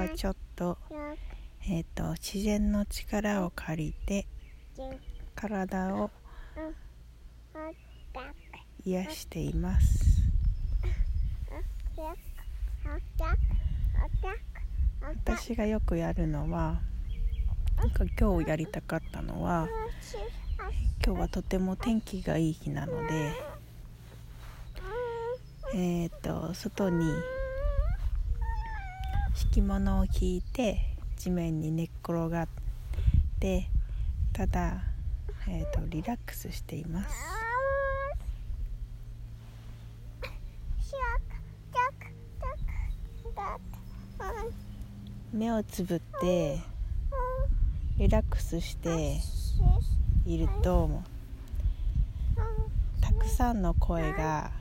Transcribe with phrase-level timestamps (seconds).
[0.00, 0.78] はちょっと,、
[1.68, 4.26] えーと、自然の力を借りて
[5.34, 6.10] 体を
[8.84, 10.22] 癒しています。
[15.02, 16.80] 私がよくやるのは
[17.76, 19.68] なんか今日やりたかったのは
[21.04, 23.32] 今日はとても天気がいい日なので
[25.74, 27.12] えっ、ー、と外に
[29.50, 30.78] 敷物を引いて
[31.16, 32.48] 地面に寝っ転がっ
[33.40, 33.66] て
[34.32, 34.80] ただ、
[35.48, 37.10] えーと、リラックスしています。
[45.32, 46.60] 目をつぶって
[47.98, 49.16] リラックスして
[50.26, 51.02] いると
[53.00, 54.52] たくさんの声が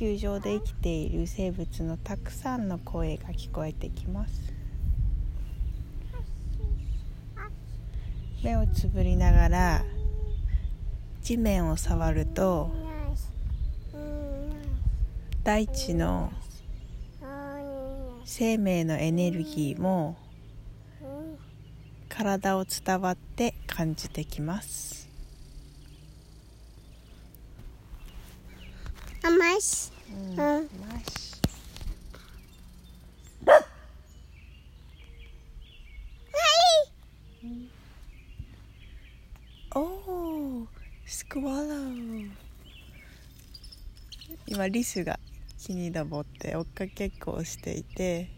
[0.00, 4.50] 球上で生きている生物のたくさんの声が聞こえてきます。
[8.42, 9.84] 目をつぶりながら
[11.20, 12.70] 地面を触ると
[15.44, 16.32] 大地の
[18.24, 20.16] 生命のエネルギーも
[22.08, 24.99] 体を伝わって感じてきます。
[29.22, 29.92] 甘し。
[30.10, 30.40] うん。
[30.40, 30.68] 甘
[31.08, 31.40] し。
[33.46, 33.62] はい。
[39.74, 40.66] おお、
[41.06, 42.30] スクワラー。
[44.46, 45.20] 今リスが
[45.58, 48.30] 木に登って追っかけっこをしていて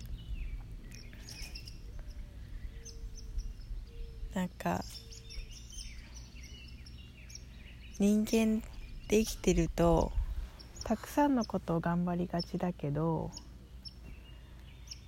[4.34, 4.84] なんか
[7.98, 10.12] 人間って生きてると
[10.84, 13.30] たくさんのことを頑張りがちだけど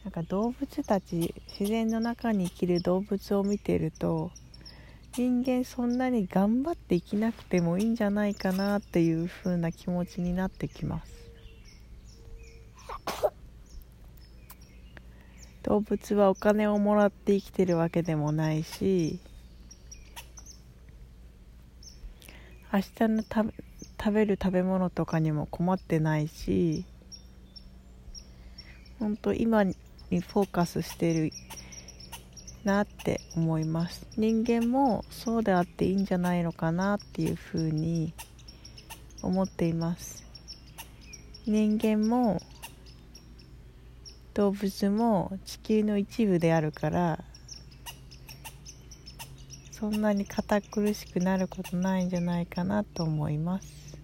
[0.04, 4.30] なんか動物たち自然の中に生きる動物を見てると
[5.16, 11.14] 人間そんなに頑張って生きなくてもいいんじゃないかなっていう風な気持ちになってきます。
[15.62, 19.18] 動物はお金をもらって生きてるわけでもないし
[22.70, 23.44] 明日のた
[24.04, 26.84] 食べる食べ物とかにも困ってないし
[28.98, 29.74] 本当今に
[30.10, 31.32] フォーカスしてる
[32.64, 34.06] なって思います。
[34.18, 38.12] 人間もそうであっていいんじゃないのかなっていうふうに
[39.22, 40.22] 思っています。
[41.46, 42.42] 人間も
[44.34, 47.24] 動物も地球の一部であるから
[49.84, 53.98] そんなに堅苦しくなることないんじゃないかなと思います。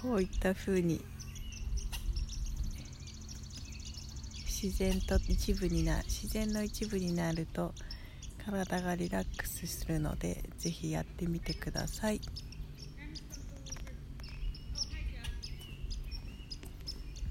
[0.00, 1.00] こういった風に
[4.46, 7.72] 自然と一部にな自然の一部になると
[8.46, 12.20] 体がリラックスするので是非やってみてください。